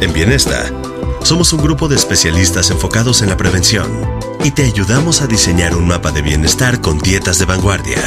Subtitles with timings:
[0.00, 0.64] En Bienesta,
[1.22, 3.86] somos un grupo de especialistas enfocados en la prevención
[4.42, 7.98] y te ayudamos a diseñar un mapa de bienestar con dietas de vanguardia.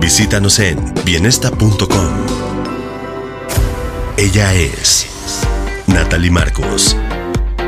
[0.00, 2.08] Visítanos en bienesta.com.
[4.16, 5.08] Ella es
[5.88, 6.96] Natalie Marcos,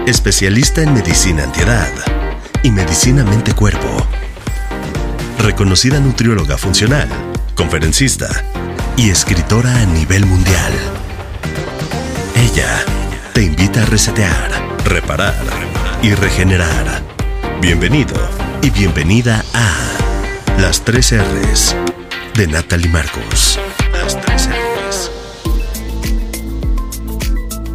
[0.07, 1.91] especialista en medicina antiedad
[2.63, 4.07] y medicina mente-cuerpo.
[5.41, 7.09] Reconocida nutrióloga funcional,
[7.57, 8.29] conferencista
[8.97, 11.02] y escritora a nivel mundial.
[13.33, 14.51] Te invita a resetear,
[14.85, 15.35] reparar
[16.03, 17.01] y regenerar.
[17.63, 18.15] Bienvenido
[18.61, 21.75] y bienvenida a Las 3 R's
[22.35, 23.59] de Natalie Marcos.
[23.93, 25.11] Las 3 R's.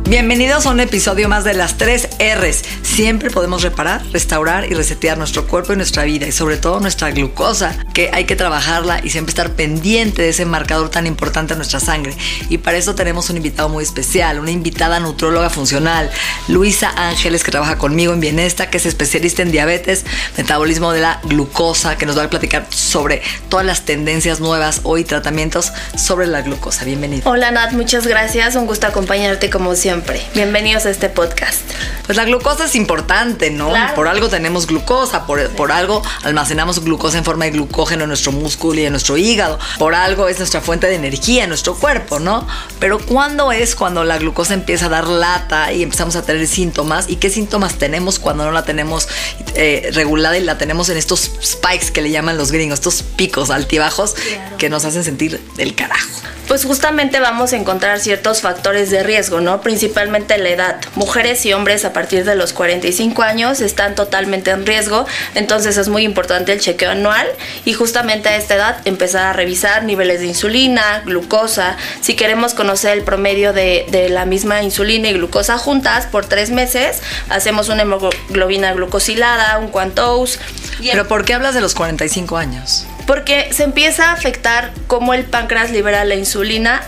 [0.07, 2.61] Bienvenidos a un episodio más de las 3 R's.
[2.97, 7.11] Siempre podemos reparar, restaurar y resetear nuestro cuerpo y nuestra vida y sobre todo nuestra
[7.11, 11.59] glucosa, que hay que trabajarla y siempre estar pendiente de ese marcador tan importante en
[11.59, 12.17] nuestra sangre.
[12.49, 16.09] Y para eso tenemos un invitado muy especial, una invitada nutróloga funcional,
[16.47, 20.03] Luisa Ángeles, que trabaja conmigo en Bienesta, que es especialista en diabetes,
[20.35, 25.03] metabolismo de la glucosa, que nos va a platicar sobre todas las tendencias nuevas hoy,
[25.03, 26.83] tratamientos sobre la glucosa.
[26.83, 27.29] Bienvenido.
[27.29, 28.55] Hola Nat, muchas gracias.
[28.55, 30.19] Un gusto acompañarte como siempre.
[30.33, 31.61] Bienvenidos a este podcast.
[32.07, 33.69] Pues la glucosa es importante, ¿no?
[33.69, 33.95] Claro.
[33.95, 38.31] Por algo tenemos glucosa, por, por algo almacenamos glucosa en forma de glucógeno en nuestro
[38.31, 42.19] músculo y en nuestro hígado, por algo es nuestra fuente de energía en nuestro cuerpo,
[42.19, 42.47] ¿no?
[42.79, 47.09] Pero ¿cuándo es cuando la glucosa empieza a dar lata y empezamos a tener síntomas?
[47.09, 49.09] ¿Y qué síntomas tenemos cuando no la tenemos
[49.55, 53.49] eh, regulada y la tenemos en estos spikes que le llaman los gringos, estos picos
[53.49, 54.15] altibajos
[54.57, 56.07] que nos hacen sentir del carajo?
[56.47, 59.59] Pues justamente vamos a encontrar ciertos factores de riesgo, ¿no?
[59.61, 60.77] Principalmente la edad.
[60.95, 65.89] Mujeres y hombres a partir de los 45 años están totalmente en riesgo, entonces es
[65.89, 67.27] muy importante el chequeo anual
[67.65, 71.75] y justamente a esta edad empezar a revisar niveles de insulina, glucosa.
[72.01, 76.51] Si queremos conocer el promedio de, de la misma insulina y glucosa juntas por tres
[76.51, 80.39] meses, hacemos una hemoglobina glucosilada, un Quantos.
[80.79, 82.85] y Pero ¿por qué hablas de los 45 años?
[83.07, 86.81] Porque se empieza a afectar cómo el páncreas libera la insulina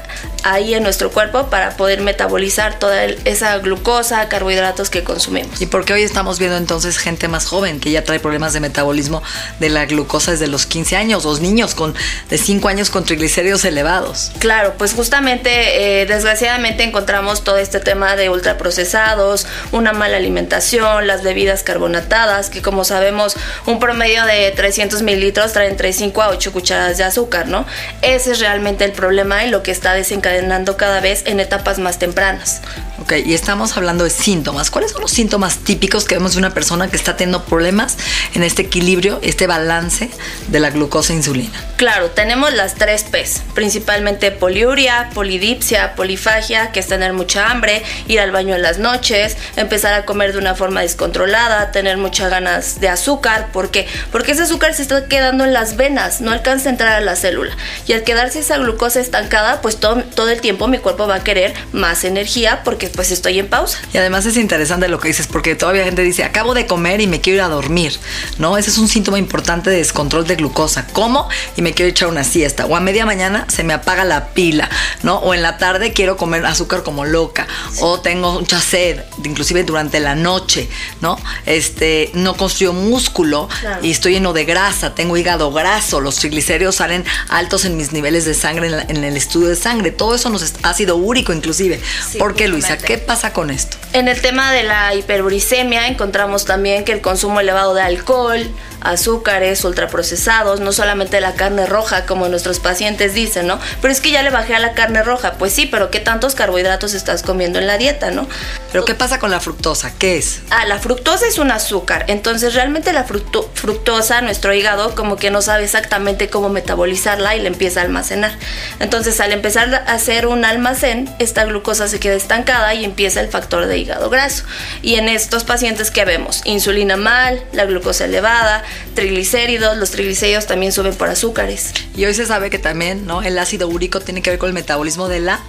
[0.44, 5.62] ahí en nuestro cuerpo para poder metabolizar toda esa glucosa, carbohidratos que consumimos.
[5.62, 8.60] ¿Y por qué hoy estamos viendo entonces gente más joven que ya trae problemas de
[8.60, 9.22] metabolismo
[9.60, 11.24] de la glucosa desde los 15 años?
[11.24, 11.96] Los niños con,
[12.30, 14.32] de 5 años con triglicéridos elevados.
[14.40, 21.24] Claro, pues justamente, eh, desgraciadamente encontramos todo este tema de ultraprocesados, una mala alimentación, las
[21.24, 23.36] bebidas carbonatadas, que como sabemos,
[23.66, 27.66] un promedio de 300 mililitros traen entre 5 a 8 cucharadas de azúcar, ¿no?
[28.02, 30.29] Ese es realmente el problema y lo que está desencadenando
[30.78, 32.62] cada vez en etapas más tempranas.
[33.02, 34.70] Ok, y estamos hablando de síntomas.
[34.70, 37.98] ¿Cuáles son los síntomas típicos que vemos de una persona que está teniendo problemas
[38.34, 40.10] en este equilibrio, este balance
[40.48, 41.58] de la glucosa e insulina?
[41.78, 48.20] Claro, tenemos las tres P's, principalmente poliuria, polidipsia, polifagia, que es tener mucha hambre, ir
[48.20, 52.82] al baño en las noches, empezar a comer de una forma descontrolada, tener muchas ganas
[52.82, 53.48] de azúcar.
[53.54, 53.88] ¿Por qué?
[54.12, 57.16] Porque ese azúcar se está quedando en las venas, no alcanza a entrar a la
[57.16, 57.56] célula.
[57.88, 61.24] Y al quedarse esa glucosa estancada, pues todo, todo el tiempo mi cuerpo va a
[61.24, 63.78] querer más energía porque pues estoy en pausa.
[63.94, 67.08] Y además es interesante lo que dices, porque todavía gente dice, acabo de comer y
[67.08, 67.98] me quiero ir a dormir,
[68.38, 68.58] ¿no?
[68.58, 70.86] Ese es un síntoma importante de descontrol de glucosa.
[70.88, 72.66] Como y me quiero echar una siesta.
[72.66, 74.70] O a media mañana se me apaga la pila,
[75.04, 75.20] ¿no?
[75.20, 77.48] O en la tarde quiero comer azúcar como loca.
[77.80, 80.68] O tengo mucha sed, inclusive durante la noche,
[81.00, 81.18] ¿no?
[81.46, 83.86] Este, no construyo músculo Claro.
[83.86, 88.26] y estoy lleno de grasa, tengo hígado graso, los triglicéridos salen altos en mis niveles
[88.26, 89.92] de sangre en, la- en el estudio de sangre.
[89.92, 91.80] Todo eso nos es ácido úrico inclusive.
[92.10, 92.78] Sí, ¿Por qué, Luisa?
[92.78, 93.78] ¿Qué pasa con esto?
[93.94, 98.50] En el tema de la hiperuricemia encontramos también que el consumo elevado de alcohol,
[98.82, 103.60] azúcares, ultraprocesados, no solamente la carne roja como nuestros pacientes dicen, ¿no?
[103.82, 106.36] Pero es que ya le bajé a la carne roja, pues sí, pero ¿qué tantos
[106.36, 108.28] carbohidratos estás comiendo en la dieta, no?
[108.72, 109.92] Pero ¿qué pasa con la fructosa?
[109.98, 110.42] ¿Qué es?
[110.50, 115.32] Ah, la fructosa es un azúcar, entonces realmente la fructo- fructosa, nuestro hígado como que
[115.32, 118.32] no sabe exactamente cómo metabolizarla y la empieza a almacenar.
[118.80, 123.30] Entonces al empezar a hacer un almacén, esta glucosa se queda estancada y empieza el
[123.30, 124.44] factor de hígado graso.
[124.82, 130.72] Y en estos pacientes que vemos, insulina mal, la glucosa elevada, triglicéridos, los triglicéridos también
[130.72, 131.74] suben por azúcares.
[131.96, 133.22] Y hoy se sabe que también, ¿no?
[133.22, 135.40] El ácido úrico tiene que ver con el metabolismo de la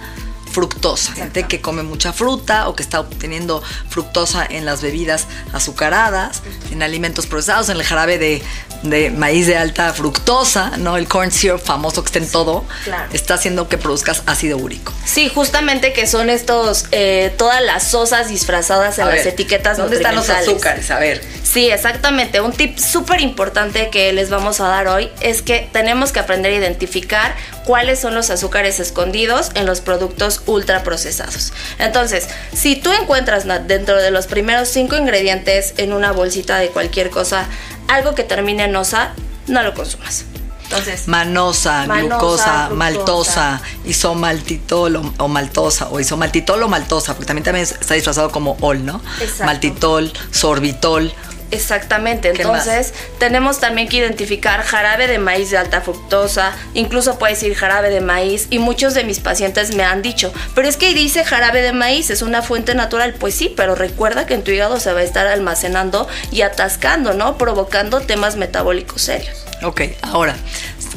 [0.51, 1.13] fructosa.
[1.13, 6.83] Gente que come mucha fruta o que está obteniendo fructosa en las bebidas azucaradas, en
[6.83, 10.97] alimentos procesados, en el jarabe de, maíz de alta fructosa, ¿no?
[10.97, 12.65] El corn syrup famoso que está en todo,
[13.13, 14.93] está haciendo que produzcas ácido úrico.
[15.05, 20.15] Sí, justamente que son estos, eh, todas las sosas disfrazadas en las etiquetas ¿Dónde están
[20.15, 20.91] los azúcares?
[20.91, 21.21] A ver.
[21.43, 22.41] Sí, exactamente.
[22.41, 26.53] Un tip súper importante que les vamos a dar hoy es que tenemos que aprender
[26.53, 31.53] a identificar cuáles son los azúcares escondidos en los productos ultraprocesados.
[31.79, 37.09] Entonces, si tú encuentras dentro de los primeros cinco ingredientes en una bolsita de cualquier
[37.09, 37.47] cosa
[37.87, 39.13] algo que termine en osa,
[39.47, 40.25] no lo consumas.
[40.71, 47.63] Entonces, manosa, glucosa, maltosa, isomaltitol o, o, maltosa, o isomaltitol o maltosa, porque también, también
[47.63, 49.01] está disfrazado como ol, ¿no?
[49.43, 51.11] Maltitol, sorbitol,
[51.51, 57.55] Exactamente, entonces tenemos también que identificar jarabe de maíz de alta fructosa, incluso puede decir
[57.55, 61.25] jarabe de maíz y muchos de mis pacientes me han dicho, pero es que dice
[61.25, 64.79] jarabe de maíz, es una fuente natural, pues sí, pero recuerda que en tu hígado
[64.79, 67.37] se va a estar almacenando y atascando, ¿no?
[67.37, 69.45] Provocando temas metabólicos serios.
[69.63, 70.35] Ok, ahora,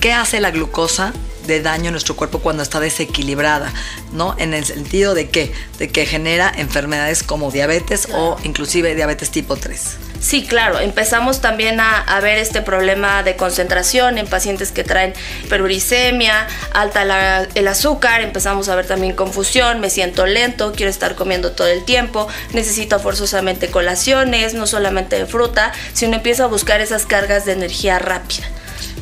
[0.01, 1.13] ¿qué hace la glucosa?
[1.47, 3.73] de daño en nuestro cuerpo cuando está desequilibrada,
[4.13, 4.35] ¿no?
[4.39, 9.57] En el sentido de que, de que genera enfermedades como diabetes o inclusive diabetes tipo
[9.57, 9.99] 3.
[10.25, 15.13] Sí, claro, empezamos también a, ver este problema de concentración en pacientes que traen
[15.45, 21.53] hiperuricemia, alta el azúcar, empezamos a ver también confusión, me siento lento, quiero estar comiendo
[21.53, 27.05] todo el tiempo, necesito forzosamente colaciones, no solamente de fruta, sino empiezo a buscar esas
[27.05, 28.47] cargas de energía rápida.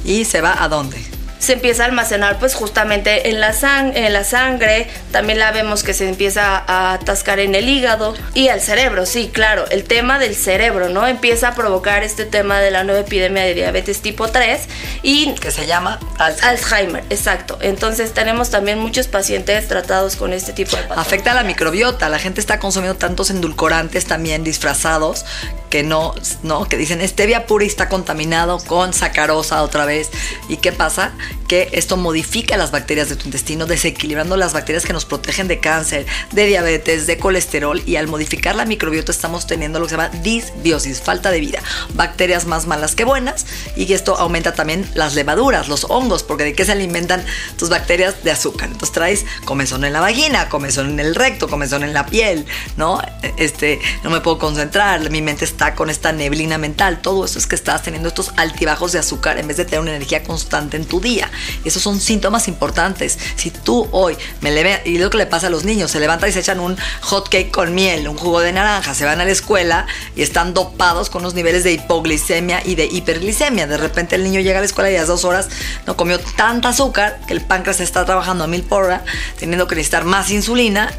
[0.05, 1.22] ¿Y se va a dónde?
[1.43, 3.53] Se empieza a almacenar pues justamente en la,
[3.95, 8.47] en la sangre, también la vemos que se empieza a atascar en el hígado y
[8.47, 11.05] al cerebro, sí, claro, el tema del cerebro, ¿no?
[11.05, 14.69] Empieza a provocar este tema de la nueva epidemia de diabetes tipo 3
[15.03, 15.35] y...
[15.35, 16.45] Que se llama Alzheimer.
[16.45, 17.59] Alzheimer, exacto.
[17.61, 22.21] Entonces tenemos también muchos pacientes tratados con este tipo de Afecta a la microbiota, la
[22.21, 25.25] gente está consumiendo tantos endulcorantes también disfrazados
[25.73, 30.11] que no, no, que dicen stevia pura está contaminado con sacarosa otra vez.
[30.51, 31.13] ¿Y qué pasa?
[31.49, 35.61] Que esto modifica las bacterias de tu intestino, desequilibrando las bacterias que nos protegen de
[35.61, 37.83] cáncer, de diabetes, de colesterol.
[37.87, 41.63] Y al modificar la microbiota estamos teniendo lo que se llama disbiosis, falta de vida.
[41.95, 43.47] Bacterias más malas que buenas.
[43.75, 47.25] Y esto aumenta también las levaduras, los hongos, porque de qué se alimentan
[47.57, 48.69] tus bacterias de azúcar.
[48.69, 52.45] Entonces traes comezón en la vagina, comezón en el recto, comezón en la piel,
[52.77, 53.01] ¿no?
[53.39, 57.01] Este, no me puedo concentrar, mi mente está con esta neblina mental.
[57.01, 59.95] Todo eso es que estás teniendo estos altibajos de azúcar en vez de tener una
[59.95, 61.31] energía constante en tu día.
[61.65, 63.19] esos son síntomas importantes.
[63.37, 66.29] Si tú hoy me levantas, y lo que le pasa a los niños, se levantan
[66.29, 69.25] y se echan un hot cake con miel, un jugo de naranja, se van a
[69.25, 69.87] la escuela
[70.17, 73.67] y están dopados con los niveles de hipoglicemia y de hiperglicemia.
[73.67, 75.49] De repente el niño llega a la escuela y a las dos horas
[75.87, 79.05] no comió tanta azúcar que el páncreas está trabajando a mil por hora,
[79.39, 80.93] teniendo que necesitar más insulina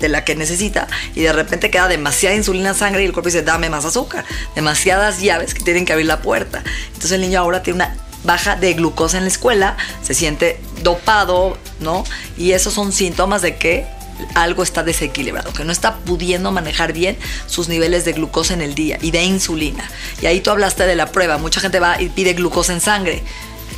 [0.00, 3.28] de la que necesita y de repente queda demasiada insulina en sangre y el cuerpo
[3.28, 4.24] dice, dame más azúcar.
[4.54, 6.62] Demasiadas llaves que tienen que abrir la puerta.
[6.88, 11.58] Entonces el niño ahora tiene una baja de glucosa en la escuela, se siente dopado,
[11.80, 12.04] ¿no?
[12.36, 13.86] Y esos son síntomas de que
[14.34, 18.74] algo está desequilibrado, que no está pudiendo manejar bien sus niveles de glucosa en el
[18.74, 19.88] día y de insulina.
[20.22, 23.22] Y ahí tú hablaste de la prueba, mucha gente va y pide glucosa en sangre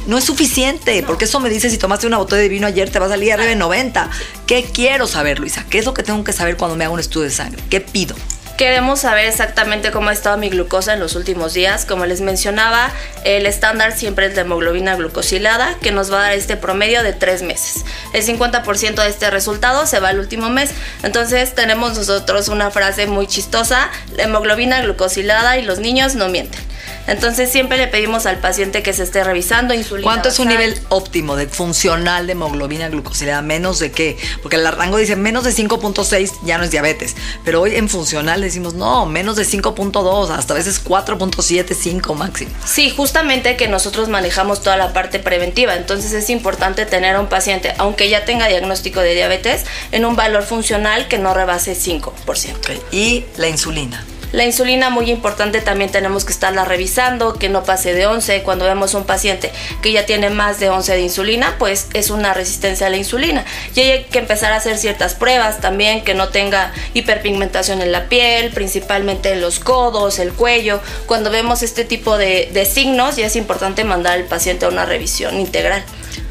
[0.07, 2.99] no es suficiente, porque eso me dice si tomaste una botella de vino ayer te
[2.99, 4.11] va a salir arriba de 90.
[4.47, 5.65] ¿Qué quiero saber, Luisa?
[5.69, 7.63] ¿Qué es lo que tengo que saber cuando me hago un estudio de sangre?
[7.71, 8.15] ¿Qué pido?
[8.57, 11.85] Queremos saber exactamente cómo ha estado mi glucosa en los últimos días.
[11.85, 12.91] Como les mencionaba,
[13.25, 17.13] el estándar siempre es la hemoglobina glucosilada, que nos va a dar este promedio de
[17.13, 17.85] tres meses.
[18.15, 20.71] El 50% de este resultado se va al último mes.
[21.03, 26.63] Entonces tenemos nosotros una frase muy chistosa, la hemoglobina glucosilada y los niños no mienten.
[27.07, 30.07] Entonces siempre le pedimos al paciente que se esté revisando insulina.
[30.07, 33.43] ¿Cuánto es un nivel óptimo de funcional de hemoglobina glucosilada?
[33.43, 34.17] ¿Menos de qué?
[34.43, 38.43] Porque el rango dice menos de 5.6 ya no es diabetes, pero hoy en funcional
[38.47, 42.51] decimos no, menos de 5.2, hasta a veces 4.75 máximo.
[42.65, 47.29] Sí, justamente que nosotros manejamos toda la parte preventiva, entonces es importante tener a un
[47.29, 52.81] paciente, aunque ya tenga diagnóstico de diabetes, en un valor funcional que no rebase 5%.
[52.91, 54.05] ¿Y la insulina?
[54.37, 58.43] La insulina muy importante también tenemos que estarla revisando, que no pase de 11.
[58.43, 59.51] Cuando vemos un paciente
[59.81, 63.47] que ya tiene más de 11 de insulina, pues es una resistencia a la insulina.
[63.75, 68.11] Y hay que empezar a hacer ciertas pruebas también, que no tenga hiperpigmentación en la
[68.11, 70.83] piel, principalmente en los codos, el cuello.
[71.07, 74.85] Cuando vemos este tipo de, de signos, ya es importante mandar al paciente a una
[74.85, 75.83] revisión integral.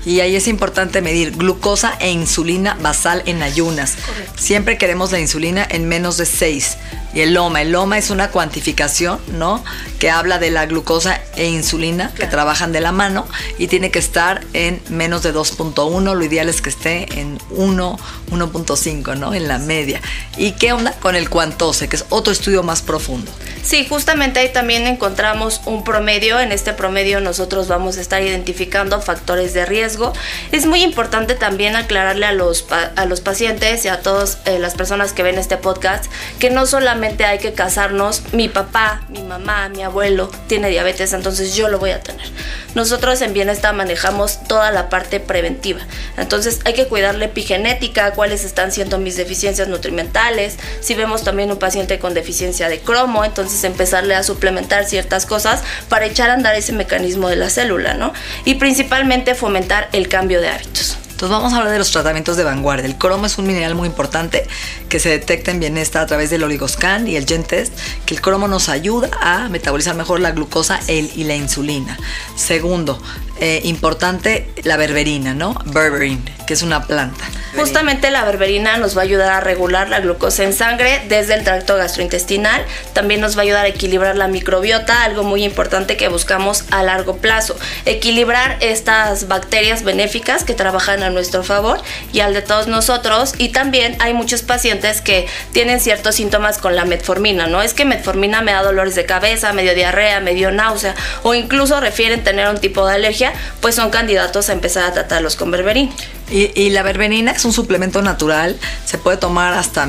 [0.06, 3.96] Y ahí es importante medir glucosa e insulina basal en ayunas.
[4.38, 6.78] Siempre queremos la insulina en menos de 6.
[7.16, 9.64] Y el LOMA, el LOMA es una cuantificación, ¿no?
[10.00, 13.26] Que habla de la glucosa e insulina que trabajan de la mano
[13.58, 16.14] y tiene que estar en menos de 2.1.
[16.14, 17.98] Lo ideal es que esté en 1,
[18.32, 19.34] 1.5, ¿no?
[19.34, 20.02] En la media.
[20.36, 23.32] ¿Y qué onda con el cuantose, que es otro estudio más profundo?
[23.64, 26.42] Sí, justamente ahí también encontramos un promedio.
[26.42, 30.12] En este promedio nosotros vamos a estar identificando factores de riesgo.
[30.52, 34.76] Es muy importante también aclararle a los, a los pacientes y a todas eh, las
[34.76, 36.06] personas que ven este podcast
[36.40, 41.56] que no solamente hay que casarnos, mi papá, mi mamá, mi abuelo tiene diabetes, entonces
[41.56, 42.26] yo lo voy a tener.
[42.74, 45.82] Nosotros en Bienestar manejamos toda la parte preventiva.
[46.18, 50.58] Entonces hay que cuidar la epigenética, cuáles están siendo mis deficiencias nutrimentales.
[50.82, 55.64] Si vemos también un paciente con deficiencia de cromo, entonces empezarle a suplementar ciertas cosas
[55.90, 58.14] para echar a andar ese mecanismo de la célula, ¿no?
[58.44, 60.95] Y principalmente fomentar el cambio de hábitos.
[61.16, 62.86] Entonces vamos a hablar de los tratamientos de vanguardia.
[62.86, 64.46] El cromo es un mineral muy importante
[64.90, 67.72] que se detecta en bienestar a través del oligoscan y el gen test,
[68.06, 71.98] que el cromo nos ayuda a metabolizar mejor la glucosa y la insulina.
[72.36, 73.02] Segundo,
[73.40, 75.56] eh, importante la berberina, ¿no?
[75.66, 77.26] Berberine, que es una planta.
[77.56, 81.44] Justamente la berberina nos va a ayudar a regular la glucosa en sangre desde el
[81.44, 82.66] tracto gastrointestinal.
[82.94, 86.84] También nos va a ayudar a equilibrar la microbiota, algo muy importante que buscamos a
[86.84, 87.56] largo plazo.
[87.86, 93.34] Equilibrar estas bacterias benéficas que trabajan a nuestro favor y al de todos nosotros.
[93.38, 97.62] Y también hay muchos pacientes que tienen ciertos síntomas con la metformina, ¿no?
[97.62, 102.24] Es que metformina me da dolores de cabeza, medio diarrea, medio náusea o incluso refieren
[102.24, 103.25] tener un tipo de alergia
[103.62, 105.92] pues son candidatos a empezar a tratarlos con berberina.
[106.30, 109.88] Y, la berberina es un suplemento natural, se puede tomar hasta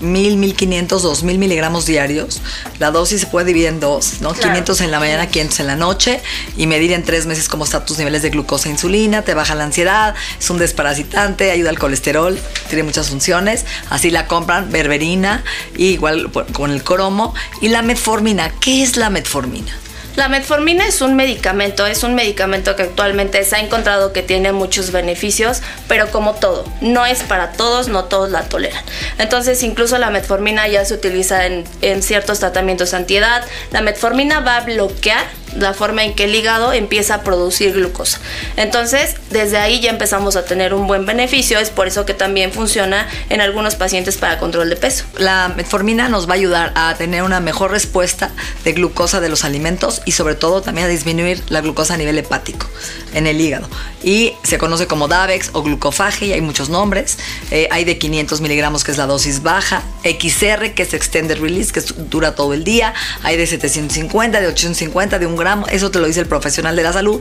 [0.00, 2.40] 1000, 1500, 2000 miligramos diarios.
[2.80, 4.32] La dosis se puede dividir en dos, ¿no?
[4.32, 6.20] 500 en la mañana, 500 en la noche
[6.56, 9.54] y medir en tres meses cómo están tus niveles de glucosa e insulina, te baja
[9.54, 12.38] la ansiedad, es un desparasitante, ayuda al colesterol,
[12.68, 13.64] tiene muchas funciones.
[13.88, 15.44] Así la compran, berberina,
[15.76, 17.32] igual con el cromo.
[17.60, 19.85] Y la metformina, ¿qué es la metformina?
[20.16, 24.50] La metformina es un medicamento, es un medicamento que actualmente se ha encontrado que tiene
[24.52, 28.82] muchos beneficios, pero como todo, no es para todos, no todos la toleran.
[29.18, 31.66] Entonces, incluso la metformina ya se utiliza en,
[32.02, 33.44] ciertos tratamientos antiedad.
[33.72, 35.26] La metformina va a bloquear
[35.58, 38.20] la forma en que el hígado empieza a producir glucosa.
[38.56, 42.52] Entonces, desde ahí ya empezamos a tener un buen beneficio, es por eso que también
[42.52, 45.04] funciona en algunos pacientes para control de peso.
[45.18, 48.30] La metformina nos va a ayudar a tener una mejor respuesta
[48.64, 52.18] de glucosa de los alimentos y sobre todo también a disminuir la glucosa a nivel
[52.18, 52.66] hepático
[53.14, 53.68] en el hígado.
[54.02, 57.18] Y se conoce como DAVEX o glucofaje y hay muchos nombres.
[57.50, 61.72] Eh, hay de 500 miligramos que es la dosis baja, XR que es Extended Release
[61.72, 65.98] que dura todo el día, hay de 750, de 850, de un gramo, eso te
[65.98, 67.20] lo dice el profesional de la salud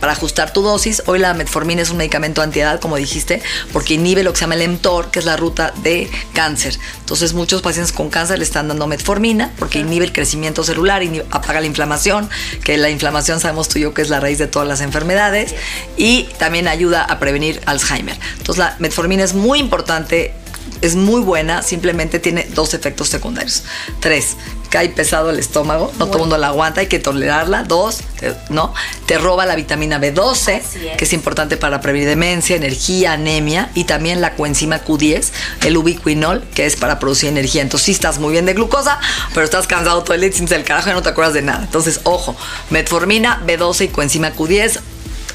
[0.00, 1.02] para ajustar tu dosis.
[1.06, 4.54] Hoy la metformina es un medicamento antiedad, como dijiste, porque inhibe lo que se llama
[4.54, 6.78] el mTOR, que es la ruta de cáncer.
[7.00, 11.22] Entonces muchos pacientes con cáncer le están dando metformina porque inhibe el crecimiento celular, y
[11.30, 12.28] apaga la inflamación,
[12.64, 15.54] que la inflamación sabemos tú y yo que es la raíz de todas las enfermedades
[15.96, 18.18] y también ayuda a prevenir Alzheimer.
[18.38, 20.34] Entonces la metformina es muy importante
[20.82, 23.62] es muy buena, simplemente tiene dos efectos secundarios.
[24.00, 24.36] Tres,
[24.68, 27.62] cae pesado el estómago, no todo el mundo la aguanta, hay que tolerarla.
[27.62, 28.00] Dos,
[28.48, 28.74] ¿no?
[29.06, 34.20] Te roba la vitamina B12, que es importante para prevenir demencia, energía, anemia, y también
[34.20, 35.30] la coenzima Q10,
[35.64, 37.62] el ubiquinol, que es para producir energía.
[37.62, 38.98] Entonces sí estás muy bien de glucosa,
[39.34, 41.62] pero estás cansado todo el día sin el carajo y no te acuerdas de nada.
[41.62, 42.34] Entonces, ojo,
[42.70, 44.80] metformina, B12 y coenzima Q10,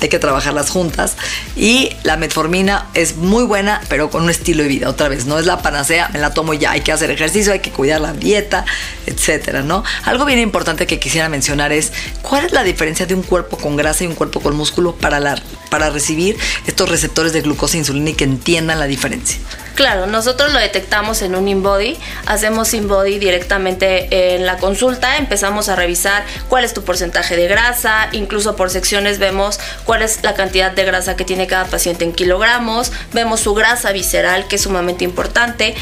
[0.01, 1.15] hay que trabajarlas juntas.
[1.55, 4.89] Y la metformina es muy buena, pero con un estilo de vida.
[4.89, 6.71] Otra vez, no es la panacea, me la tomo ya.
[6.71, 8.65] Hay que hacer ejercicio, hay que cuidar la dieta,
[9.05, 9.83] etcétera, ¿no?
[10.03, 13.75] Algo bien importante que quisiera mencionar es cuál es la diferencia de un cuerpo con
[13.75, 18.11] grasa y un cuerpo con músculo para, para recibir estos receptores de glucosa e insulina
[18.11, 19.37] y que entiendan la diferencia.
[19.77, 25.75] Claro, nosotros lo detectamos en un InBody, hacemos InBody directamente en la consulta, empezamos a
[25.75, 30.71] revisar cuál es tu porcentaje de grasa, incluso por secciones vemos cuál es la cantidad
[30.71, 35.03] de grasa que tiene cada paciente en kilogramos, vemos su grasa visceral, que es sumamente
[35.03, 35.75] importante.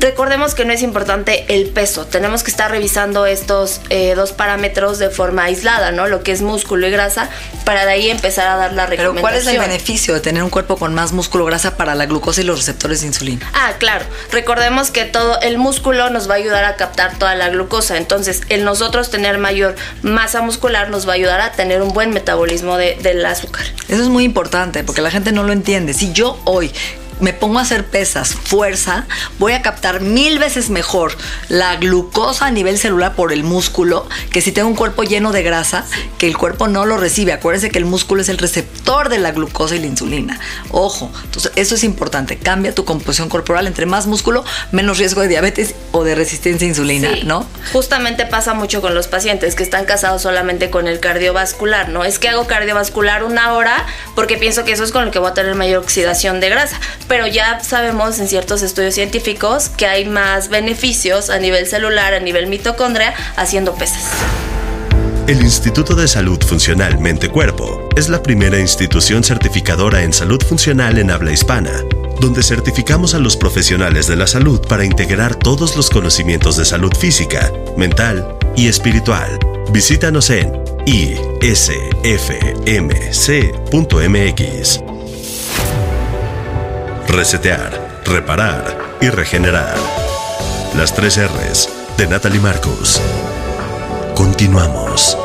[0.00, 4.98] Recordemos que no es importante el peso, tenemos que estar revisando estos eh, dos parámetros
[4.98, 6.08] de forma aislada, ¿no?
[6.08, 7.28] Lo que es músculo y grasa,
[7.66, 9.14] para de ahí empezar a dar la recomendación.
[9.16, 12.06] Pero ¿cuál es el beneficio de tener un cuerpo con más músculo grasa para la
[12.06, 13.50] glucosa y los receptores de insulina?
[13.52, 14.06] Ah, claro.
[14.32, 18.40] Recordemos que todo el músculo nos va a ayudar a captar toda la glucosa, entonces
[18.48, 22.78] el nosotros tener mayor masa muscular nos va a ayudar a tener un buen metabolismo
[22.78, 23.66] del azúcar.
[23.88, 25.92] Eso es muy importante porque la gente no lo entiende.
[25.92, 26.72] Si yo hoy
[27.20, 29.06] me pongo a hacer pesas, fuerza,
[29.38, 31.16] voy a captar mil veces mejor
[31.48, 35.42] la glucosa a nivel celular por el músculo que si tengo un cuerpo lleno de
[35.42, 35.84] grasa
[36.18, 37.32] que el cuerpo no lo recibe.
[37.32, 40.40] Acuérdense que el músculo es el receptor de la glucosa y la insulina.
[40.70, 42.38] Ojo, entonces eso es importante.
[42.38, 43.66] Cambia tu composición corporal.
[43.66, 47.46] Entre más músculo, menos riesgo de diabetes o de resistencia a insulina, ¿no?
[47.72, 52.04] Justamente pasa mucho con los pacientes que están casados solamente con el cardiovascular, ¿no?
[52.04, 55.30] Es que hago cardiovascular una hora porque pienso que eso es con lo que voy
[55.30, 56.78] a tener mayor oxidación de grasa.
[57.10, 62.20] Pero ya sabemos en ciertos estudios científicos que hay más beneficios a nivel celular, a
[62.20, 64.04] nivel mitocondria, haciendo pesas.
[65.26, 70.98] El Instituto de Salud Funcional Mente Cuerpo es la primera institución certificadora en salud funcional
[70.98, 71.72] en habla hispana,
[72.20, 76.92] donde certificamos a los profesionales de la salud para integrar todos los conocimientos de salud
[76.96, 79.36] física, mental y espiritual.
[79.72, 80.52] Visítanos en
[80.86, 81.80] isfmc.mx.
[87.12, 89.74] Resetear, reparar y regenerar.
[90.76, 93.00] Las tres R's de Natalie Marcos.
[94.14, 95.18] Continuamos.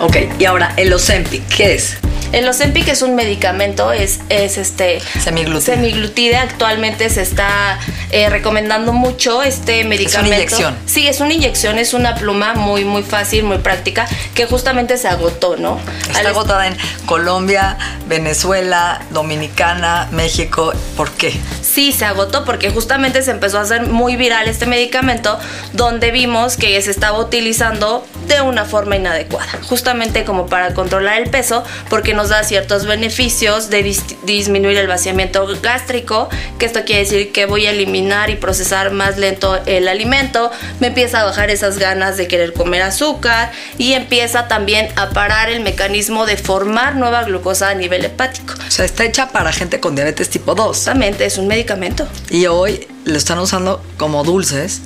[0.00, 1.98] Ok, y ahora el Ozempic, ¿qué es?
[2.32, 5.74] El Ozempic es un medicamento, es, es este Semiglutide.
[5.74, 6.36] semiglutide.
[6.36, 7.78] Actualmente se está
[8.10, 10.34] eh, recomendando mucho este medicamento.
[10.34, 10.76] inyección.
[10.86, 15.08] Sí, es una inyección, es una pluma muy, muy fácil, muy práctica, que justamente se
[15.08, 15.78] agotó, ¿no?
[16.08, 17.78] Está Al- agotada en Colombia,
[18.08, 20.72] Venezuela, Dominicana, México.
[20.96, 21.32] ¿Por qué?
[21.62, 25.38] Sí, se agotó porque justamente se empezó a hacer muy viral este medicamento
[25.72, 31.30] donde vimos que se estaba utilizando de una forma inadecuada, justamente como para controlar el
[31.30, 36.28] peso porque nos da ciertos beneficios de dis- disminuir el vaciamiento gástrico,
[36.58, 40.88] que esto quiere decir que voy a eliminar y procesar más lento el alimento, me
[40.88, 45.60] empieza a bajar esas ganas de querer comer azúcar y empieza también a parar el
[45.60, 48.54] mecanismo de formar nueva glucosa a nivel hepático.
[48.66, 50.66] O sea, está hecha para gente con diabetes tipo 2.
[50.76, 52.06] Justamente es un medicamento.
[52.30, 54.80] Y hoy lo están usando como dulces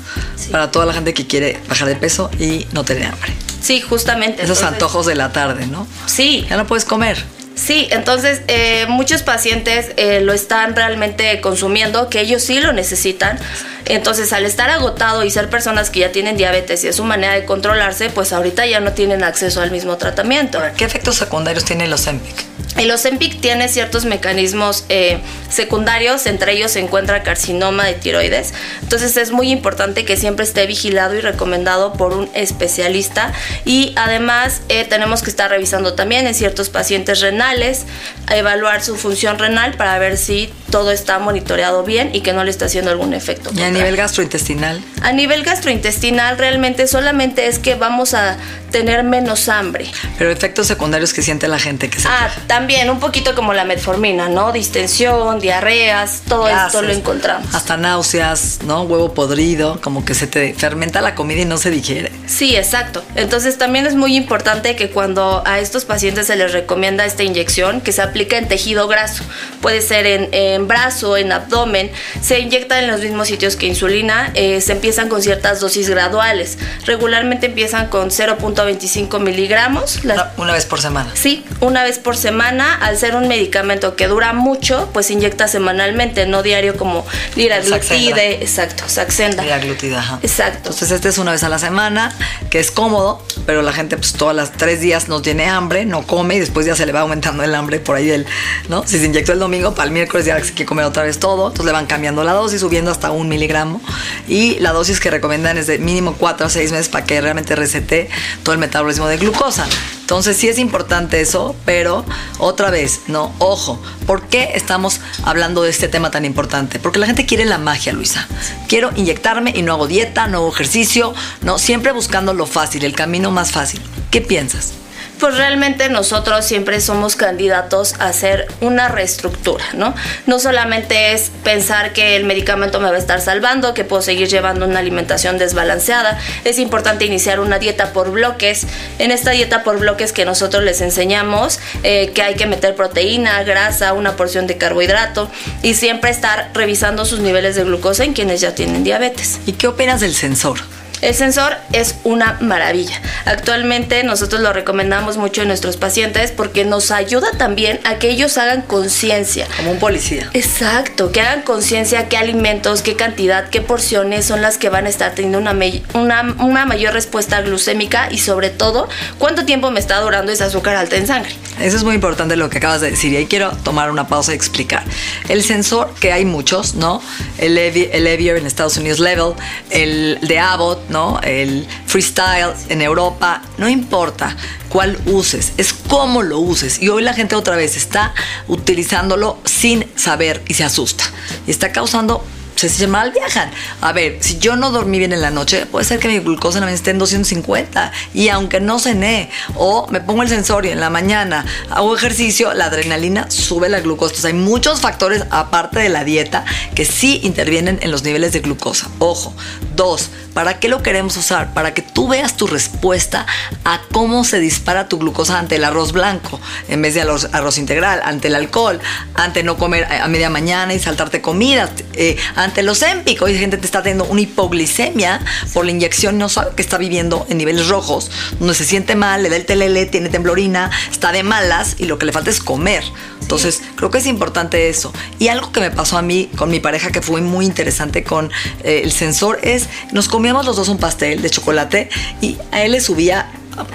[0.53, 3.33] para toda la gente que quiere bajar de peso y no tener hambre.
[3.63, 4.43] Sí, justamente.
[4.43, 5.87] Esos Entonces, antojos de la tarde, ¿no?
[6.07, 7.17] Sí, Ya no puedes comer.
[7.55, 7.89] sí.
[7.91, 13.39] Entonces, eh, muchos pacientes eh, lo están realmente consumiendo, que ellos sí lo necesitan.
[13.87, 17.33] Entonces, al estar agotado y ser personas que ya tienen diabetes y es su manera
[17.35, 20.61] de controlarse, pues ahorita ya no tienen acceso al mismo tratamiento.
[20.77, 22.50] ¿qué efectos secundarios tiene el Ozempic?
[22.77, 25.19] El Ozempic tiene ciertos mecanismos eh,
[25.51, 28.55] secundarios, entre ellos se encuentra carcinoma de tiroides.
[28.83, 33.33] Entonces es muy importante que siempre esté vigilado y recomendado por un especialista.
[33.65, 37.85] Y además eh, tenemos que estar revisando también en ciertos pacientes renales,
[38.31, 42.51] evaluar su función renal para ver si todo está monitoreado bien y que no le
[42.51, 43.51] está haciendo algún efecto.
[43.55, 44.81] Y a nivel gastrointestinal.
[45.03, 48.39] A nivel gastrointestinal realmente solamente es que vamos a
[48.71, 49.91] tener menos hambre.
[50.19, 53.65] Pero efectos secundarios que siente la gente que se Ah, también un poquito como la
[53.65, 54.51] metformina, ¿no?
[54.51, 57.55] Distensión, diarreas, todo esto gases, lo encontramos.
[57.55, 58.83] Hasta náuseas, ¿no?
[58.83, 62.11] Huevo podrido, como que se te fermenta la comida y no se digiere.
[62.27, 63.05] Sí, exacto.
[63.15, 67.81] Entonces también es muy importante que cuando a estos pacientes se les recomienda esta inyección,
[67.83, 69.23] que se aplica en tejido graso,
[69.61, 74.33] puede ser en, en brazo, en abdomen, se inyecta en los mismos sitios que insulina,
[74.35, 76.59] eh, se empiezan con ciertas dosis graduales.
[76.85, 80.05] Regularmente empiezan con 0.25 miligramos.
[80.05, 81.11] Las- Una, una vez por semana.
[81.15, 85.47] Sí, una vez por semana, al ser un medicamento que dura mucho, pues se inyecta
[85.47, 89.45] semanalmente, no diario como liraglutide, exacto, Saxenda.
[89.45, 90.19] La glutida, ajá.
[90.23, 90.71] Exacto.
[90.71, 92.15] Entonces este es una vez a la semana,
[92.49, 96.07] que es cómodo, pero la gente pues todas las tres días no tiene hambre, no
[96.07, 98.27] come y después ya se le va aumentando el hambre por ahí del,
[98.69, 98.87] ¿no?
[98.87, 101.49] Si se inyectó el domingo, para el miércoles ya se quiere comer otra vez todo,
[101.49, 103.81] entonces le van cambiando la dosis, subiendo hasta un miligramo
[104.29, 107.55] y la dosis que recomiendan es de mínimo 4 a 6 meses para que realmente
[107.55, 108.09] resete
[108.43, 109.67] todo el metabolismo de glucosa.
[110.01, 112.05] Entonces sí es importante eso, pero
[112.39, 116.79] otra vez, no, ojo, ¿por qué estamos hablando de este tema tan importante?
[116.79, 118.27] Porque la gente quiere la magia, Luisa.
[118.69, 122.95] Quiero inyectarme y no hago dieta, no hago ejercicio, no, siempre buscando lo fácil, el
[122.95, 123.81] camino más fácil.
[124.11, 124.73] ¿Qué piensas?
[125.21, 129.95] Pues realmente nosotros siempre somos candidatos a hacer una reestructura, ¿no?
[130.27, 134.29] No solamente es pensar que el medicamento me va a estar salvando, que puedo seguir
[134.29, 138.67] llevando una alimentación desbalanceada, es importante iniciar una dieta por bloques.
[138.99, 143.43] En esta dieta por bloques que nosotros les enseñamos, eh, que hay que meter proteína,
[143.43, 145.31] grasa, una porción de carbohidrato
[145.63, 149.41] y siempre estar revisando sus niveles de glucosa en quienes ya tienen diabetes.
[149.45, 150.80] ¿Y qué opinas del sensor?
[151.01, 153.01] El sensor es una maravilla.
[153.25, 158.37] Actualmente nosotros lo recomendamos mucho en nuestros pacientes porque nos ayuda también a que ellos
[158.37, 159.47] hagan conciencia.
[159.57, 160.29] Como un policía.
[160.35, 164.91] Exacto, que hagan conciencia qué alimentos, qué cantidad, qué porciones son las que van a
[164.91, 165.57] estar teniendo una,
[165.95, 170.77] una, una mayor respuesta glucémica y sobre todo cuánto tiempo me está durando ese azúcar
[170.77, 171.35] alta en sangre.
[171.61, 174.33] Eso es muy importante lo que acabas de decir y ahí quiero tomar una pausa
[174.33, 174.85] y explicar.
[175.29, 177.03] El sensor, que hay muchos, ¿no?
[177.39, 179.33] El, el Evier en Estados Unidos Level,
[179.71, 181.21] el de Abbott, ¿no?
[181.23, 184.37] El Freestyle en Europa, no importa
[184.69, 186.83] cuál uses, es cómo lo uses.
[186.83, 188.13] Y hoy la gente otra vez está
[188.49, 191.05] utilizándolo sin saber y se asusta.
[191.47, 192.23] Y está causando
[192.69, 193.51] se mal viajan.
[193.81, 196.59] A ver, si yo no dormí bien en la noche, puede ser que mi glucosa
[196.59, 200.67] en la mañana esté en 250 y aunque no cené o me pongo el sensor
[200.67, 204.11] y en la mañana hago ejercicio, la adrenalina sube la glucosa.
[204.11, 206.45] Entonces hay muchos factores aparte de la dieta
[206.75, 208.89] que sí intervienen en los niveles de glucosa.
[208.99, 209.35] Ojo,
[209.77, 211.55] dos, ¿para qué lo queremos usar?
[211.55, 213.27] Para que tú veas tu respuesta
[213.65, 217.59] a cómo se dispara tu glucosa ante el arroz blanco en vez de arroz, arroz
[217.59, 218.81] integral, ante el alcohol,
[219.15, 223.31] ante no comer a media mañana y saltarte comidas, eh, ante los empicos.
[223.31, 225.21] Y gente te está teniendo una hipoglicemia
[225.53, 229.23] por la inyección, no sabe que está viviendo en niveles rojos, donde se siente mal,
[229.23, 232.41] le da el telele, tiene temblorina, está de malas y lo que le falta es
[232.41, 232.85] comer.
[233.21, 234.93] Entonces, creo que es importante eso.
[235.19, 238.31] Y algo que me pasó a mí con mi pareja que fue muy interesante con
[238.65, 241.89] eh, el sensor es, nos comíamos los dos un pastel de chocolate
[242.21, 243.31] y a él le subía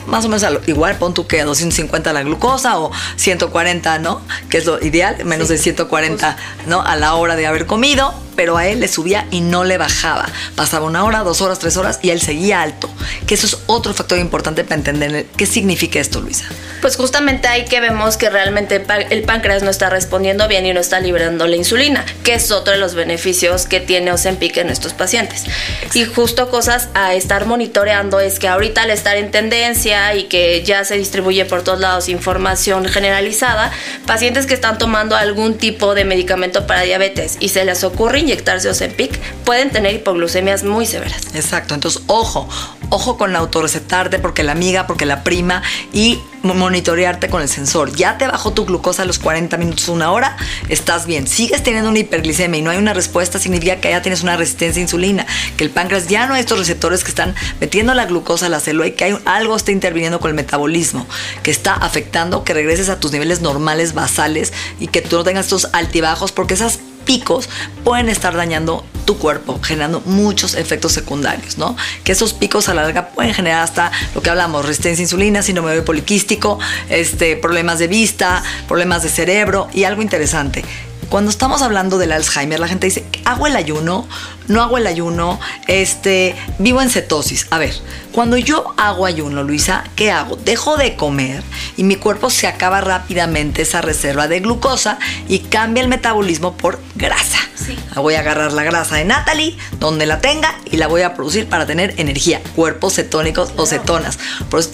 [0.08, 4.22] más o menos igual, pon tú que a 250 la glucosa o 140, ¿no?
[4.50, 6.82] Que es lo ideal, menos de 140, ¿no?
[6.82, 10.28] A la hora de haber comido pero a él le subía y no le bajaba.
[10.56, 12.90] Pasaba una hora, dos horas, tres horas y él seguía alto.
[13.28, 16.46] Que eso es otro factor importante para entender qué significa esto, Luisa.
[16.82, 20.80] Pues justamente ahí que vemos que realmente el páncreas no está respondiendo bien y no
[20.80, 24.94] está liberando la insulina, que es otro de los beneficios que tiene Ozempic en estos
[24.94, 25.46] pacientes.
[25.94, 30.64] Y justo cosas a estar monitoreando es que ahorita al estar en tendencia y que
[30.64, 33.72] ya se distribuye por todos lados información generalizada,
[34.06, 38.70] pacientes que están tomando algún tipo de medicamento para diabetes y se les ocurre inyectarse
[38.70, 41.22] Ozempic pueden tener hipoglucemias muy severas.
[41.34, 42.48] Exacto, entonces ojo,
[42.90, 47.96] ojo con autorrecetarte porque la amiga, porque la prima y monitorearte con el sensor.
[47.96, 50.38] Ya te bajó tu glucosa a los 40 minutos, una hora,
[50.70, 51.28] estás bien.
[51.28, 54.80] Sigues teniendo una hiperglicemia y no hay una respuesta, significa que ya tienes una resistencia
[54.80, 55.26] a insulina,
[55.58, 58.60] que el páncreas ya no hay estos receptores que están metiendo la glucosa a la
[58.60, 61.08] célula y que hay, algo está interviniendo con el metabolismo,
[61.42, 65.46] que está afectando que regreses a tus niveles normales basales y que tú no tengas
[65.46, 67.50] estos altibajos porque esas picos
[67.84, 71.78] pueden estar dañando tu cuerpo, generando muchos efectos secundarios, ¿no?
[72.04, 75.42] Que esos picos a la larga pueden generar hasta lo que hablamos, resistencia a insulina,
[75.44, 80.66] síndrome poliquístico, este, problemas de vista, problemas de cerebro y algo interesante.
[81.10, 84.08] Cuando estamos hablando del Alzheimer, la gente dice, ¿hago el ayuno?
[84.48, 87.48] No hago el ayuno, este, vivo en cetosis.
[87.50, 87.74] A ver,
[88.12, 90.36] cuando yo hago ayuno, Luisa, ¿qué hago?
[90.36, 91.44] Dejo de comer
[91.78, 96.80] y mi cuerpo se acaba rápidamente esa reserva de glucosa y cambia el metabolismo por
[96.96, 97.40] grasa.
[97.56, 97.78] Sí.
[97.96, 101.48] Voy a agarrar la grasa de Natalie, donde la tenga, y la voy a producir
[101.48, 104.20] para tener energía, cuerpos cetónicos o cetonas.
[104.50, 104.70] Por eso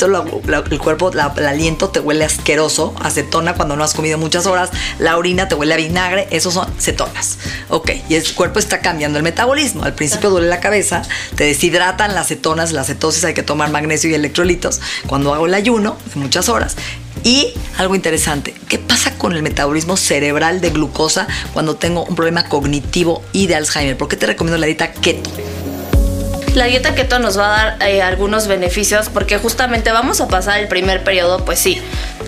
[0.69, 5.17] el cuerpo, el aliento te huele asqueroso, acetona cuando no has comido muchas horas, la
[5.17, 7.38] orina te huele a vinagre, esos son cetonas.
[7.69, 11.04] Ok, y el cuerpo está cambiando el metabolismo al principio duele la cabeza,
[11.36, 15.54] te deshidratan las cetonas, la cetosis, hay que tomar magnesio y electrolitos cuando hago el
[15.54, 16.76] ayuno de muchas horas.
[17.24, 22.45] Y algo interesante, ¿qué pasa con el metabolismo cerebral de glucosa cuando tengo un problema
[22.45, 23.97] cognitivo y de Alzheimer?
[23.97, 25.30] ¿Por qué te recomiendo la dieta keto?
[26.53, 30.59] La dieta keto nos va a dar eh, algunos beneficios porque justamente vamos a pasar
[30.59, 31.81] el primer periodo, pues sí,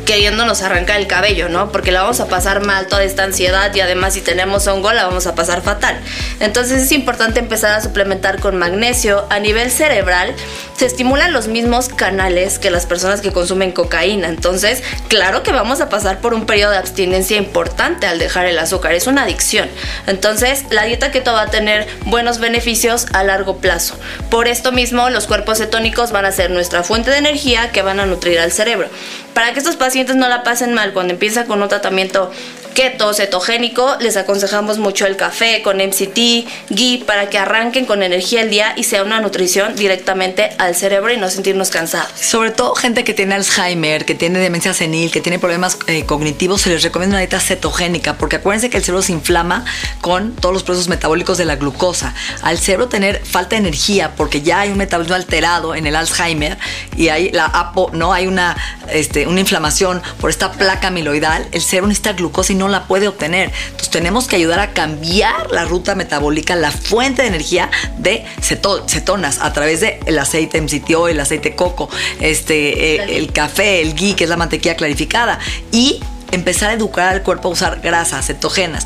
[0.05, 1.73] queriéndonos arrancar el cabello, ¿no?
[1.73, 5.05] Porque la vamos a pasar mal toda esta ansiedad y además si tenemos hongo la
[5.05, 5.99] vamos a pasar fatal.
[6.39, 9.25] Entonces es importante empezar a suplementar con magnesio.
[9.29, 10.33] A nivel cerebral
[10.77, 14.27] se estimulan los mismos canales que las personas que consumen cocaína.
[14.27, 18.57] Entonces, claro que vamos a pasar por un periodo de abstinencia importante al dejar el
[18.57, 18.93] azúcar.
[18.93, 19.69] Es una adicción.
[20.07, 23.95] Entonces, la dieta keto va a tener buenos beneficios a largo plazo.
[24.29, 27.99] Por esto mismo, los cuerpos cetónicos van a ser nuestra fuente de energía que van
[27.99, 28.89] a nutrir al cerebro.
[29.33, 32.31] Para que estos pacientes no la pasen mal cuando empieza con un tratamiento
[32.73, 38.41] keto, cetogénico, les aconsejamos mucho el café con MCT, ghee, para que arranquen con energía
[38.41, 42.11] el día y sea una nutrición directamente al cerebro y no sentirnos cansados.
[42.19, 46.61] Sobre todo gente que tiene Alzheimer, que tiene demencia senil, que tiene problemas eh, cognitivos,
[46.61, 49.65] se les recomienda una dieta cetogénica, porque acuérdense que el cerebro se inflama
[50.01, 52.13] con todos los procesos metabólicos de la glucosa.
[52.41, 56.57] Al cerebro tener falta de energía, porque ya hay un metabolismo alterado en el Alzheimer
[56.95, 58.55] y hay la no hay una,
[58.89, 62.87] este, una inflamación por esta placa amiloidal, el cerebro necesita glucosa y no no la
[62.87, 63.51] puede obtener.
[63.65, 69.39] Entonces tenemos que ayudar a cambiar la ruta metabólica, la fuente de energía de cetonas
[69.39, 74.23] a través del aceite MCTO, el aceite coco, este, eh, el café, el ghee, que
[74.23, 75.39] es la mantequilla clarificada.
[75.71, 78.85] Y empezar a educar al cuerpo a usar grasas, cetogenas,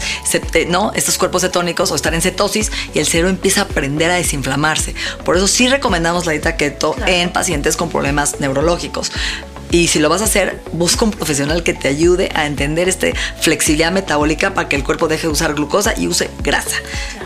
[0.67, 0.91] ¿no?
[0.95, 4.95] Estos cuerpos cetónicos o estar en cetosis y el cerebro empieza a aprender a desinflamarse.
[5.23, 9.11] Por eso sí recomendamos la dieta keto en pacientes con problemas neurológicos.
[9.71, 13.07] Y si lo vas a hacer, busca un profesional que te ayude a entender esta
[13.39, 16.77] flexibilidad metabólica para que el cuerpo deje de usar glucosa y use grasa,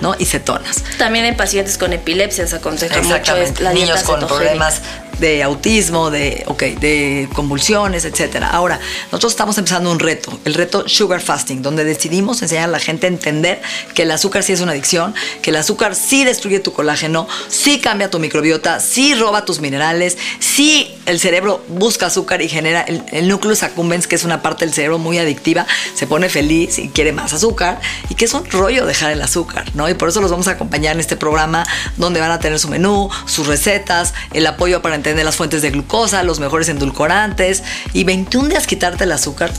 [0.01, 0.15] ¿no?
[0.17, 0.83] Y cetonas.
[0.97, 4.81] También en pacientes con epilepsia se aconseja mucho la Niños con problemas
[5.21, 8.49] de autismo, de, okay, de convulsiones, etcétera.
[8.49, 12.79] Ahora, nosotros estamos empezando un reto, el reto Sugar Fasting, donde decidimos enseñar a la
[12.79, 13.61] gente a entender
[13.93, 17.79] que el azúcar sí es una adicción, que el azúcar sí destruye tu colágeno, sí
[17.79, 23.03] cambia tu microbiota, sí roba tus minerales, sí el cerebro busca azúcar y genera el,
[23.11, 26.89] el núcleo accumbens, que es una parte del cerebro muy adictiva, se pone feliz y
[26.89, 27.79] quiere más azúcar,
[28.09, 29.87] y que es un rollo dejar el azúcar, ¿no?
[29.89, 31.65] Y por eso los vamos a acompañar en este programa
[31.97, 35.61] donde van a tener su menú, sus recetas, el apoyo para entender de las fuentes
[35.61, 39.51] de glucosa, los mejores endulcorantes y 21 días quitarte el azúcar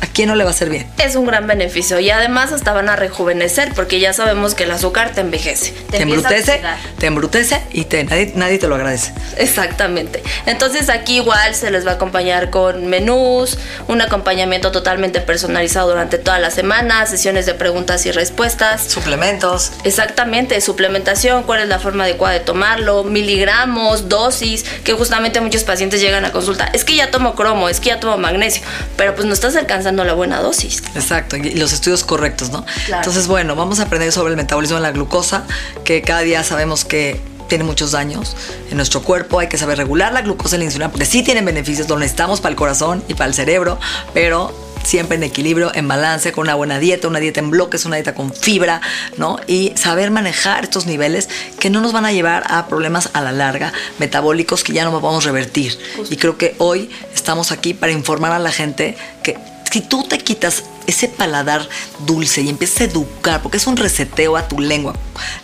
[0.00, 0.86] ¿a quién no le va a hacer bien?
[0.98, 4.70] Es un gran beneficio y además hasta van a rejuvenecer porque ya sabemos que el
[4.70, 5.72] azúcar te envejece.
[5.90, 6.60] Te, embrutece,
[6.98, 9.12] te embrutece y te, nadie, te lo agradece.
[9.36, 10.22] Exactamente.
[10.46, 16.18] Entonces aquí igual se les va a acompañar con menús, un acompañamiento totalmente personalizado durante
[16.18, 18.84] toda la semana, sesiones de preguntas y respuestas.
[18.84, 19.72] Suplementos.
[19.84, 26.00] Exactamente, suplementación, cuál es la forma adecuada de tomarlo, miligramos, dosis, que justamente muchos pacientes
[26.00, 26.68] llegan a consulta.
[26.72, 28.62] Es que ya tomo cromo, es que ya tomo magnesio,
[28.96, 30.82] pero pues no estás alcanzando dando la buena dosis.
[30.94, 32.64] Exacto, y los estudios correctos, ¿no?
[32.88, 35.44] Entonces, bueno, vamos a aprender sobre el metabolismo de la glucosa,
[35.84, 38.36] que cada día sabemos que tiene muchos daños
[38.70, 39.38] en nuestro cuerpo.
[39.38, 42.40] Hay que saber regular la glucosa y la insulina porque sí tienen beneficios, lo necesitamos
[42.40, 43.78] para el corazón y para el cerebro,
[44.12, 47.96] pero siempre en equilibrio, en balance, con una buena dieta, una dieta en bloques, una
[47.96, 48.80] dieta con fibra,
[49.16, 49.38] ¿no?
[49.46, 53.32] Y saber manejar estos niveles que no nos van a llevar a problemas a la
[53.32, 55.76] larga metabólicos que ya no podemos revertir.
[56.08, 59.36] Y creo que hoy estamos aquí para informar a la gente que
[59.70, 61.68] si tú te quitas ese paladar
[62.06, 64.94] dulce y empiezas a educar, porque es un reseteo a tu lengua,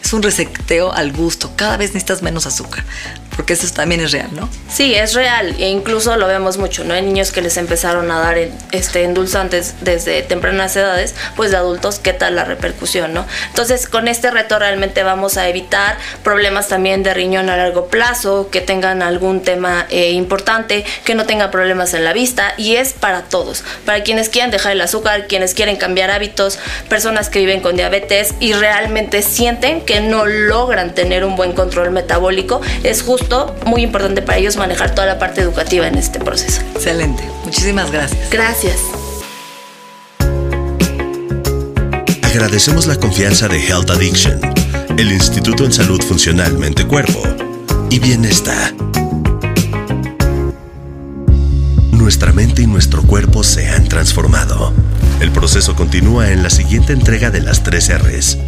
[0.03, 2.85] es un reseteo al gusto, cada vez necesitas menos azúcar
[3.37, 4.49] porque eso también es real, ¿no?
[4.69, 6.95] Sí, es real e incluso lo vemos mucho, ¿no?
[6.95, 8.37] Hay niños que les empezaron a dar
[8.73, 13.27] este, endulzantes desde tempranas edades, pues de adultos, ¿qué tal la repercusión, no?
[13.49, 18.49] Entonces, con este reto realmente vamos a evitar problemas también de riñón a largo plazo,
[18.51, 22.93] que tengan algún tema eh, importante, que no tengan problemas en la vista y es
[22.93, 27.61] para todos, para quienes quieran dejar el azúcar, quienes quieren cambiar hábitos, personas que viven
[27.61, 33.22] con diabetes y realmente sienten que no logran tener un buen control metabólico, es justo
[33.67, 36.61] muy importante para ellos manejar toda la parte educativa en este proceso.
[36.75, 38.31] Excelente, muchísimas gracias.
[38.31, 38.77] Gracias.
[42.23, 44.41] Agradecemos la confianza de Health Addiction,
[44.99, 47.23] el Instituto en Salud Funcional Mente Cuerpo
[47.91, 48.75] y Bienestar.
[51.93, 54.73] Nuestra mente y nuestro cuerpo se han transformado.
[55.21, 58.39] El proceso continúa en la siguiente entrega de las tres R's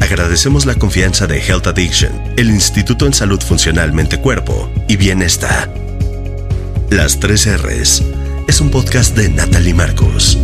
[0.00, 5.72] Agradecemos la confianza de Health Addiction, el Instituto en Salud Funcional Mente Cuerpo y Bienestar.
[6.90, 8.02] Las tres R's
[8.48, 10.36] es un podcast de Natalie Marcos.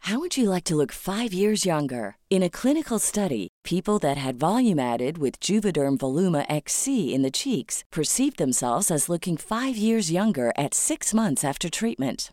[0.00, 2.16] How would you like to look five years younger?
[2.30, 7.30] In a clinical study, people that had volume added with Juvederm Voluma XC in the
[7.30, 12.32] cheeks perceived themselves as looking five years younger at six months after treatment.